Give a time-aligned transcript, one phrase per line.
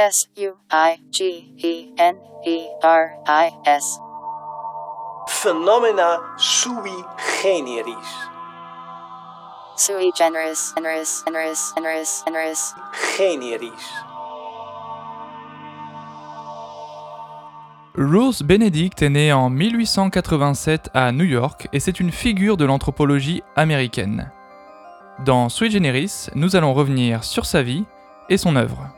[0.00, 2.14] S U I G E N
[2.46, 3.98] E R I S.
[5.26, 6.92] Phenomena sui
[7.42, 7.96] generis.
[9.76, 12.74] Sui generis, generis, generis, generis, generis.
[13.18, 13.72] Generis.
[17.96, 23.42] Ruth Benedict est née en 1887 à New York et c'est une figure de l'anthropologie
[23.56, 24.30] américaine.
[25.24, 27.84] Dans Sui Generis, nous allons revenir sur sa vie
[28.28, 28.92] et son œuvre.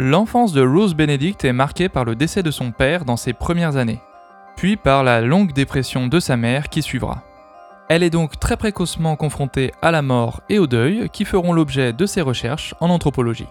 [0.00, 3.76] L'enfance de Rose Benedict est marquée par le décès de son père dans ses premières
[3.76, 4.00] années,
[4.56, 7.22] puis par la longue dépression de sa mère qui suivra.
[7.88, 11.92] Elle est donc très précocement confrontée à la mort et au deuil qui feront l'objet
[11.92, 13.46] de ses recherches en anthropologie.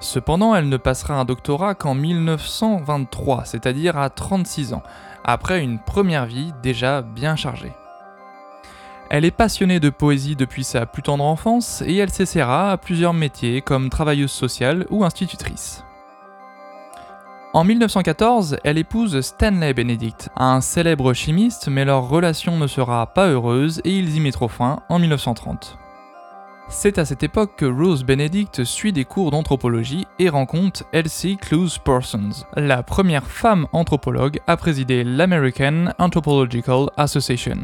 [0.00, 4.82] Cependant, elle ne passera un doctorat qu'en 1923, c'est-à-dire à 36 ans,
[5.22, 7.72] après une première vie déjà bien chargée.
[9.12, 13.12] Elle est passionnée de poésie depuis sa plus tendre enfance et elle s'essaiera à plusieurs
[13.12, 15.84] métiers comme travailleuse sociale ou institutrice.
[17.52, 23.28] En 1914, elle épouse Stanley Benedict, un célèbre chimiste, mais leur relation ne sera pas
[23.28, 25.76] heureuse et ils y mettront fin en 1930.
[26.70, 31.78] C'est à cette époque que Rose Benedict suit des cours d'anthropologie et rencontre Elsie Clues
[31.84, 37.58] Parsons, la première femme anthropologue à présider l'American Anthropological Association.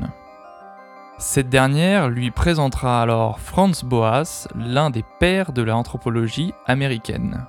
[1.21, 7.45] Cette dernière lui présentera alors Franz Boas, l'un des pères de l'anthropologie américaine.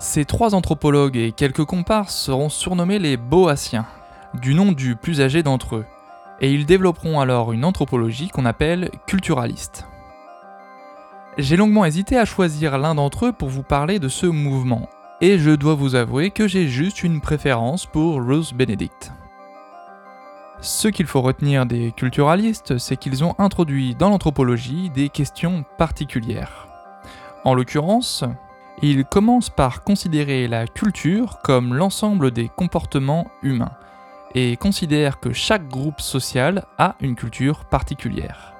[0.00, 3.84] Ces trois anthropologues et quelques comparses seront surnommés les Boasiens,
[4.32, 5.84] du nom du plus âgé d'entre eux,
[6.40, 9.86] et ils développeront alors une anthropologie qu'on appelle culturaliste.
[11.36, 14.88] J'ai longuement hésité à choisir l'un d'entre eux pour vous parler de ce mouvement,
[15.20, 19.12] et je dois vous avouer que j'ai juste une préférence pour Rose Benedict.
[20.62, 26.68] Ce qu'il faut retenir des culturalistes, c'est qu'ils ont introduit dans l'anthropologie des questions particulières.
[27.44, 28.22] En l'occurrence,
[28.80, 33.72] ils commencent par considérer la culture comme l'ensemble des comportements humains,
[34.36, 38.54] et considèrent que chaque groupe social a une culture particulière.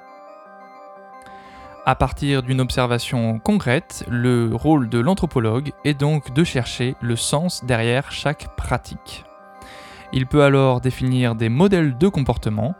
[1.85, 7.63] À partir d'une observation concrète, le rôle de l'anthropologue est donc de chercher le sens
[7.63, 9.23] derrière chaque pratique.
[10.13, 12.75] Il peut alors définir des modèles de comportement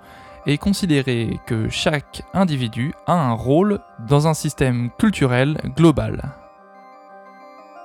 [0.46, 6.34] et considérer que chaque individu a un rôle dans un système culturel global.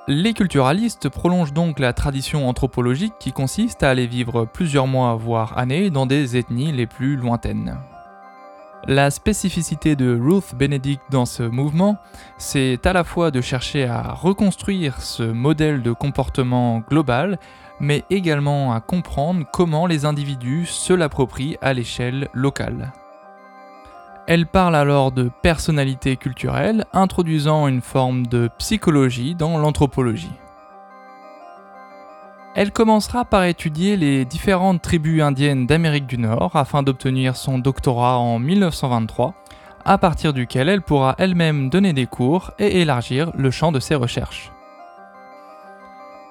[0.06, 5.56] Les culturalistes prolongent donc la tradition anthropologique qui consiste à aller vivre plusieurs mois voire
[5.58, 7.78] années dans des ethnies les plus lointaines.
[8.86, 11.98] La spécificité de Ruth Benedict dans ce mouvement,
[12.38, 17.38] c'est à la fois de chercher à reconstruire ce modèle de comportement global
[17.80, 22.92] mais également à comprendre comment les individus se l'approprient à l'échelle locale.
[24.26, 30.32] Elle parle alors de personnalité culturelle, introduisant une forme de psychologie dans l'anthropologie.
[32.60, 38.18] Elle commencera par étudier les différentes tribus indiennes d'Amérique du Nord afin d'obtenir son doctorat
[38.18, 39.32] en 1923,
[39.84, 43.94] à partir duquel elle pourra elle-même donner des cours et élargir le champ de ses
[43.94, 44.50] recherches.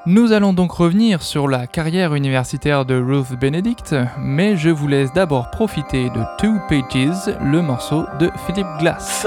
[0.05, 5.13] Nous allons donc revenir sur la carrière universitaire de Ruth Benedict, mais je vous laisse
[5.13, 9.25] d'abord profiter de Two Pages, le morceau de Philip Glass.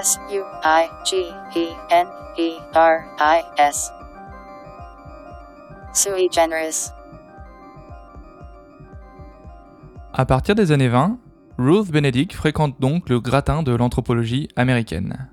[0.00, 1.16] S U I G
[1.56, 2.06] E N
[2.38, 3.92] E R I S.
[5.92, 6.90] Sui generis.
[10.14, 11.18] À partir des années 20,
[11.58, 15.28] Ruth Benedict fréquente donc le gratin de l'anthropologie américaine.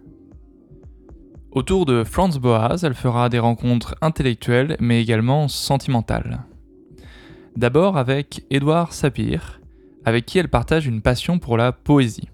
[1.52, 6.44] Autour de Franz Boas, elle fera des rencontres intellectuelles mais également sentimentales.
[7.56, 9.62] D'abord avec Edward Sapir,
[10.04, 12.28] avec qui elle partage une passion pour la poésie.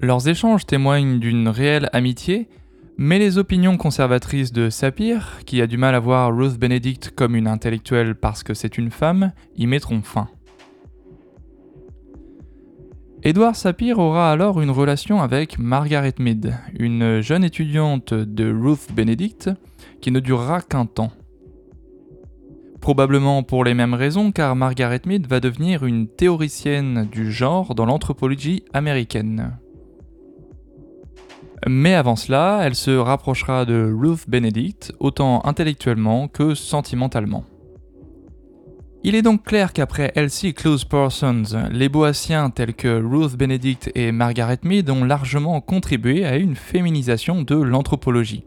[0.00, 2.48] Leurs échanges témoignent d'une réelle amitié,
[2.98, 7.34] mais les opinions conservatrices de Sapir, qui a du mal à voir Ruth Benedict comme
[7.34, 10.28] une intellectuelle parce que c'est une femme, y mettront fin.
[13.24, 19.50] Edward Sapir aura alors une relation avec Margaret Mead, une jeune étudiante de Ruth Benedict,
[20.00, 21.10] qui ne durera qu'un temps.
[22.80, 27.86] Probablement pour les mêmes raisons car Margaret Mead va devenir une théoricienne du genre dans
[27.86, 29.58] l'anthropologie américaine.
[31.66, 37.44] Mais avant cela, elle se rapprochera de Ruth Benedict autant intellectuellement que sentimentalement.
[39.04, 44.10] Il est donc clair qu'après Elsie Close Persons, les Boassiens tels que Ruth Benedict et
[44.10, 48.44] Margaret Mead ont largement contribué à une féminisation de l'anthropologie,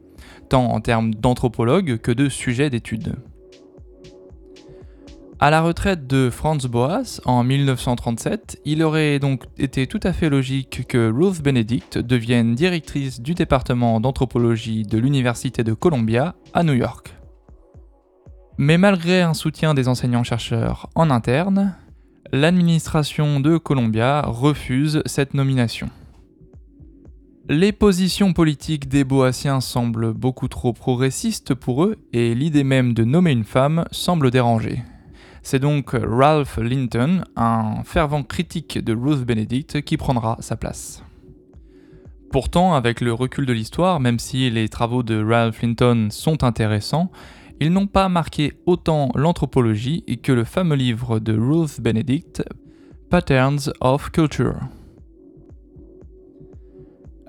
[0.49, 3.15] tant en termes d'anthropologue que de sujet d'étude.
[5.43, 10.29] À la retraite de Franz Boas en 1937, il aurait donc été tout à fait
[10.29, 16.75] logique que Ruth Benedict devienne directrice du département d'anthropologie de l'Université de Columbia à New
[16.75, 17.15] York.
[18.59, 21.73] Mais malgré un soutien des enseignants-chercheurs en interne,
[22.31, 25.89] l'administration de Columbia refuse cette nomination.
[27.49, 33.03] Les positions politiques des Boassiens semblent beaucoup trop progressistes pour eux et l'idée même de
[33.03, 34.83] nommer une femme semble déranger.
[35.43, 41.03] C'est donc Ralph Linton, un fervent critique de Ruth Benedict, qui prendra sa place.
[42.31, 47.11] Pourtant, avec le recul de l'histoire, même si les travaux de Ralph Linton sont intéressants,
[47.59, 52.43] ils n'ont pas marqué autant l'anthropologie que le fameux livre de Ruth Benedict,
[53.09, 54.55] Patterns of Culture.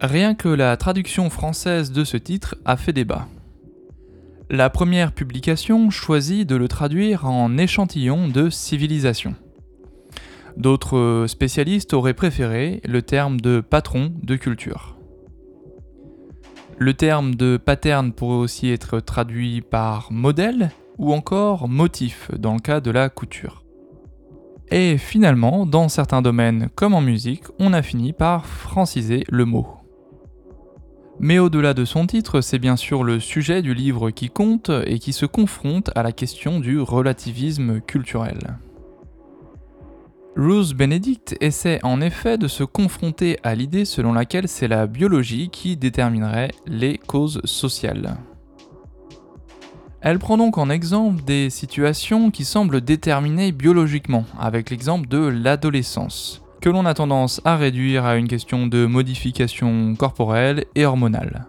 [0.01, 3.27] Rien que la traduction française de ce titre a fait débat.
[4.53, 9.35] La première publication choisit de le traduire en échantillon de civilisation.
[10.59, 14.99] D'autres spécialistes auraient préféré le terme de patron de culture.
[16.77, 22.61] Le terme de pattern pourrait aussi être traduit par modèle ou encore motif dans le
[22.61, 23.65] cas de la couture.
[24.71, 29.82] Et finalement, dans certains domaines comme en musique, on a fini par franciser le mot.
[31.21, 34.99] Mais au-delà de son titre, c'est bien sûr le sujet du livre qui compte et
[34.99, 38.59] qui se confronte à la question du relativisme culturel.
[40.35, 45.51] Ruth Benedict essaie en effet de se confronter à l'idée selon laquelle c'est la biologie
[45.51, 48.17] qui déterminerait les causes sociales.
[50.01, 56.43] Elle prend donc en exemple des situations qui semblent déterminées biologiquement, avec l'exemple de l'adolescence,
[56.63, 61.47] que l'on a tendance à réduire à une question de modification corporelle et hormonale.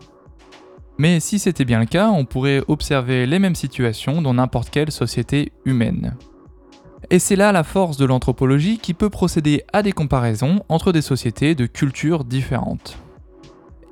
[0.98, 4.92] Mais si c'était bien le cas, on pourrait observer les mêmes situations dans n'importe quelle
[4.92, 6.16] société humaine.
[7.12, 11.02] Et c'est là la force de l'anthropologie qui peut procéder à des comparaisons entre des
[11.02, 12.98] sociétés de cultures différentes.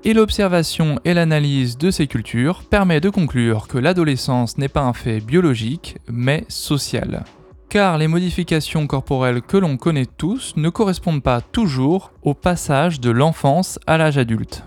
[0.03, 4.93] Et l'observation et l'analyse de ces cultures permet de conclure que l'adolescence n'est pas un
[4.93, 7.23] fait biologique, mais social.
[7.71, 13.09] Car les modifications corporelles que l'on connaît tous ne correspondent pas toujours au passage de
[13.09, 14.65] l'enfance à l'âge adulte.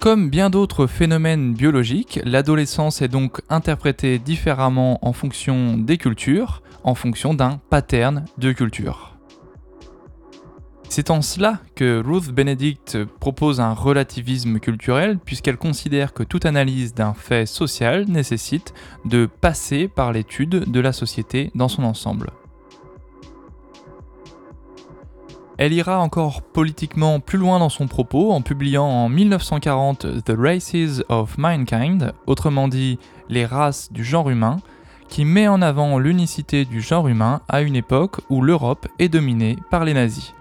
[0.00, 6.94] Comme bien d'autres phénomènes biologiques, l'adolescence est donc interprétée différemment en fonction des cultures, en
[6.94, 9.09] fonction d'un pattern de culture.
[10.90, 16.94] C'est en cela que Ruth Benedict propose un relativisme culturel puisqu'elle considère que toute analyse
[16.94, 22.32] d'un fait social nécessite de passer par l'étude de la société dans son ensemble.
[25.58, 31.04] Elle ira encore politiquement plus loin dans son propos en publiant en 1940 The Races
[31.08, 34.56] of Mankind, autrement dit les races du genre humain,
[35.08, 39.56] qui met en avant l'unicité du genre humain à une époque où l'Europe est dominée
[39.70, 40.34] par les nazis.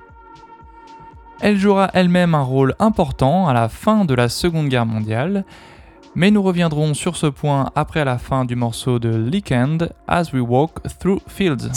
[1.41, 5.45] Elle jouera elle-même un rôle important à la fin de la Seconde Guerre mondiale,
[6.13, 10.43] mais nous reviendrons sur ce point après la fin du morceau de Leakend As We
[10.45, 11.71] Walk Through Fields.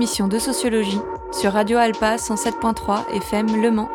[0.00, 3.90] Émission de sociologie sur Radio Alpa 107.3 FM Le Mans.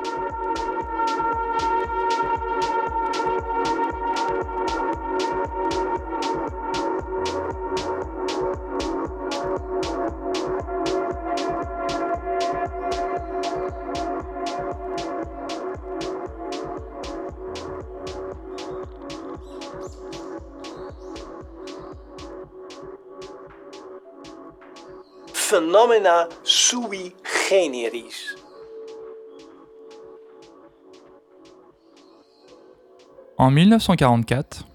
[33.38, 34.66] En 1944,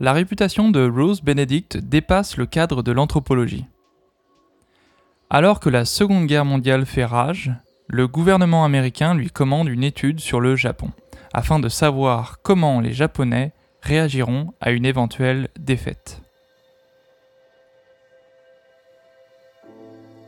[0.00, 3.64] la réputation de Rose Benedict dépasse le cadre de l'anthropologie.
[5.30, 7.52] Alors que la Seconde Guerre mondiale fait rage,
[7.86, 10.90] le gouvernement américain lui commande une étude sur le Japon,
[11.32, 16.21] afin de savoir comment les Japonais réagiront à une éventuelle défaite.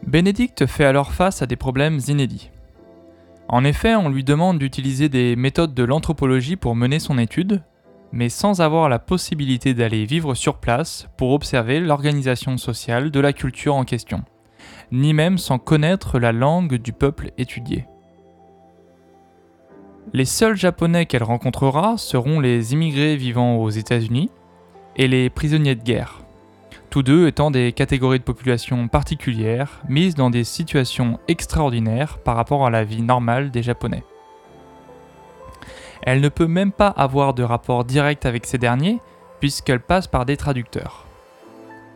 [0.06, 2.50] Bénédicte fait alors face à des problèmes inédits.
[3.48, 7.62] En effet, on lui demande d'utiliser des méthodes de l'anthropologie pour mener son étude,
[8.12, 13.32] mais sans avoir la possibilité d'aller vivre sur place pour observer l'organisation sociale de la
[13.32, 14.22] culture en question,
[14.92, 17.86] ni même sans connaître la langue du peuple étudié.
[20.12, 24.30] Les seuls Japonais qu'elle rencontrera seront les immigrés vivant aux États-Unis
[24.96, 26.23] et les prisonniers de guerre
[26.94, 32.64] tous deux étant des catégories de population particulières, mises dans des situations extraordinaires par rapport
[32.64, 34.04] à la vie normale des Japonais.
[36.04, 39.00] Elle ne peut même pas avoir de rapport direct avec ces derniers,
[39.40, 41.04] puisqu'elle passe par des traducteurs.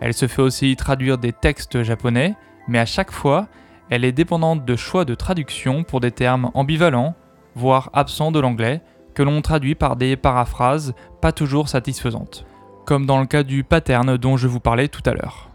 [0.01, 2.35] Elle se fait aussi traduire des textes japonais,
[2.67, 3.47] mais à chaque fois,
[3.91, 7.15] elle est dépendante de choix de traduction pour des termes ambivalents,
[7.55, 8.81] voire absents de l'anglais,
[9.15, 12.45] que l'on traduit par des paraphrases pas toujours satisfaisantes
[12.89, 15.51] comme dans le cas du pattern dont je vous parlais tout à l'heure.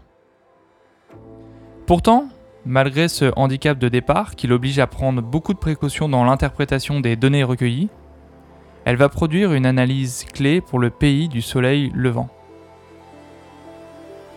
[1.84, 2.28] Pourtant,
[2.64, 7.16] malgré ce handicap de départ qui l'oblige à prendre beaucoup de précautions dans l'interprétation des
[7.16, 7.88] données recueillies,
[8.84, 12.28] elle va produire une analyse clé pour le pays du soleil levant.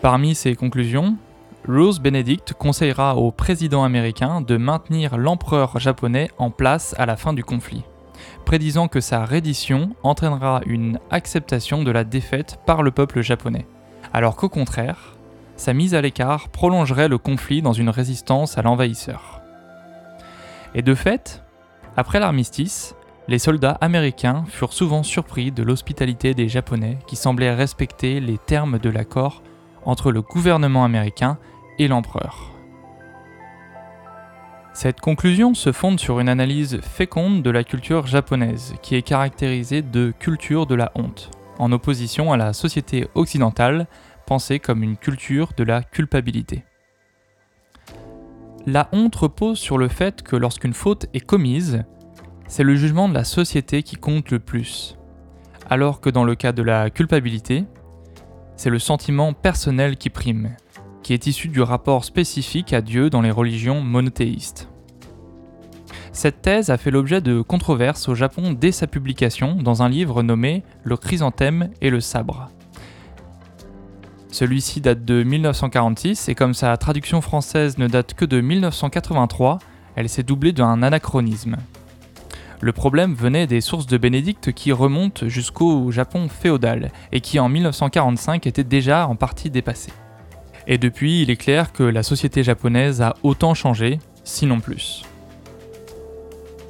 [0.01, 1.17] Parmi ses conclusions,
[1.67, 7.33] Rose Benedict conseillera au président américain de maintenir l'empereur japonais en place à la fin
[7.33, 7.83] du conflit
[8.45, 13.67] prédisant que sa reddition entraînera une acceptation de la défaite par le peuple japonais,
[14.13, 15.15] alors qu'au contraire,
[15.55, 19.41] sa mise à l'écart prolongerait le conflit dans une résistance à l'envahisseur.
[20.75, 21.43] Et de fait,
[21.95, 22.95] après l'armistice,
[23.27, 28.79] les soldats américains furent souvent surpris de l'hospitalité des Japonais qui semblaient respecter les termes
[28.79, 29.43] de l'accord
[29.85, 31.37] entre le gouvernement américain
[31.79, 32.56] et l'empereur.
[34.79, 39.81] Cette conclusion se fonde sur une analyse féconde de la culture japonaise, qui est caractérisée
[39.81, 43.87] de culture de la honte, en opposition à la société occidentale,
[44.27, 46.63] pensée comme une culture de la culpabilité.
[48.67, 51.83] La honte repose sur le fait que lorsqu'une faute est commise,
[52.47, 54.95] c'est le jugement de la société qui compte le plus,
[55.71, 57.65] alors que dans le cas de la culpabilité,
[58.55, 60.55] c'est le sentiment personnel qui prime,
[61.07, 64.67] qui est issu du rapport spécifique à Dieu dans les religions monothéistes.
[66.11, 70.21] Cette thèse a fait l'objet de controverses au Japon dès sa publication dans un livre
[70.21, 72.49] nommé Le chrysanthème et le sabre.
[74.31, 79.59] Celui-ci date de 1946 et comme sa traduction française ne date que de 1983,
[79.95, 81.55] elle s'est doublée d'un anachronisme.
[82.59, 87.47] Le problème venait des sources de Bénédicte qui remontent jusqu'au Japon féodal et qui en
[87.47, 89.93] 1945 étaient déjà en partie dépassées.
[90.67, 95.03] Et depuis, il est clair que la société japonaise a autant changé, sinon plus.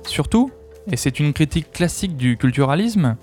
[0.05, 0.51] Surtout,
[0.91, 3.17] et c'est une critique classique du culturalisme,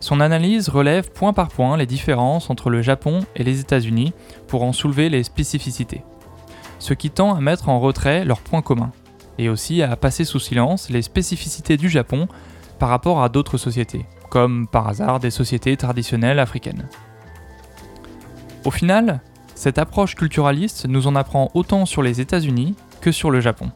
[0.00, 4.12] son analyse relève point par point les différences entre le Japon et les États-Unis
[4.46, 6.04] pour en soulever les spécificités,
[6.78, 8.92] ce qui tend à mettre en retrait leurs points communs,
[9.38, 12.28] et aussi à passer sous silence les spécificités du Japon
[12.78, 16.88] par rapport à d'autres sociétés, comme par hasard des sociétés traditionnelles africaines.
[18.64, 19.20] Au final,
[19.58, 23.72] cette approche culturaliste nous en apprend autant sur les États-Unis que sur le Japon.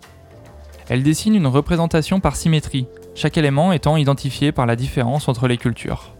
[0.89, 2.87] Elle dessine une représentation par symétrie,
[3.17, 6.15] chaque élément étant identifié par la différence entre les cultures.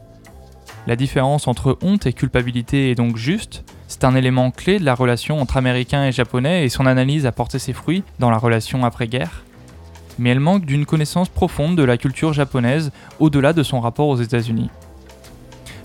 [0.89, 4.97] La différence entre honte et culpabilité est donc juste, c'est un élément clé de la
[4.97, 8.85] relation entre Américains et Japonais et son analyse a porté ses fruits dans la relation
[8.85, 9.45] après-guerre.
[10.19, 12.91] Mais elle manque d'une connaissance profonde de la culture japonaise
[13.21, 14.71] au-delà de son rapport aux États-Unis.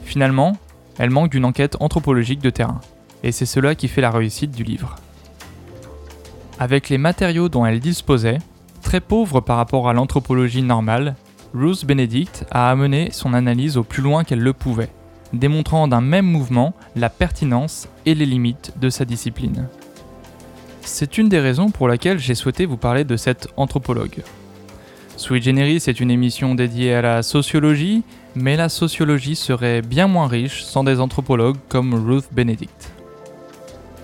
[0.03, 0.57] Finalement,
[0.97, 2.81] elle manque d'une enquête anthropologique de terrain
[3.23, 4.95] et c'est cela qui fait la réussite du livre.
[6.59, 8.39] Avec les matériaux dont elle disposait,
[8.81, 11.15] très pauvre par rapport à l'anthropologie normale,
[11.53, 14.89] Ruth Benedict a amené son analyse au plus loin qu'elle le pouvait,
[15.33, 19.67] démontrant d'un même mouvement la pertinence et les limites de sa discipline.
[20.81, 24.23] C'est une des raisons pour laquelle j'ai souhaité vous parler de cette anthropologue.
[25.17, 28.03] Sui Generis est une émission dédiée à la sociologie,
[28.35, 32.96] mais la sociologie serait bien moins riche sans des anthropologues comme Ruth Benedict.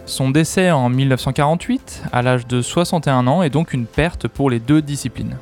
[0.06, 4.60] Son décès en 1948, à l'âge de 61 ans, est donc une perte pour les
[4.60, 5.38] deux disciplines.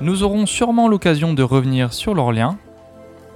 [0.00, 2.58] Nous aurons sûrement l'occasion de revenir sur leur lien,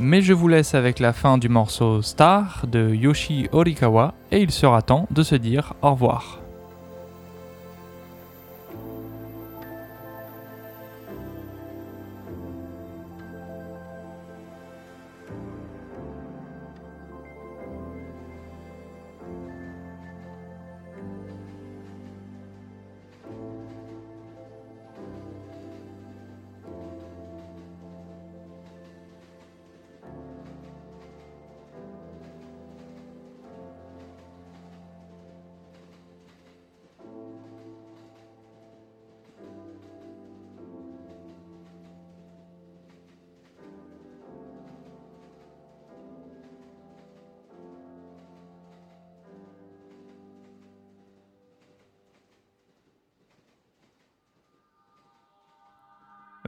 [0.01, 4.51] mais je vous laisse avec la fin du morceau Star de Yoshi Horikawa et il
[4.51, 6.41] sera temps de se dire au revoir.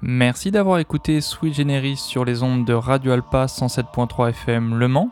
[0.04, 5.10] Merci d'avoir écouté Sweet Generis sur les ondes de Radio Alpa 107.3 FM Le Mans.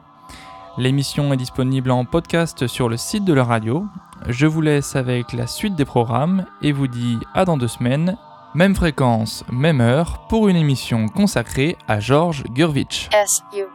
[0.79, 3.87] L'émission est disponible en podcast sur le site de la radio.
[4.27, 8.19] Je vous laisse avec la suite des programmes et vous dis à dans deux semaines,
[8.57, 13.09] même fréquence, même heure, pour une émission consacrée à Georges Gurvitch.
[13.13, 13.67] S-U-I-G-E-N-E-R-I-S.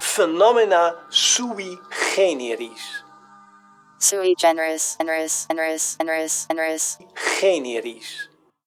[0.00, 1.78] Phenomena sui
[2.14, 3.07] generis.
[4.00, 6.98] Sui generis, generis, generis, generis, generis.
[7.40, 8.27] Generis.